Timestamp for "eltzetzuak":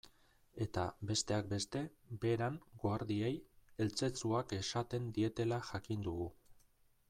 3.87-4.59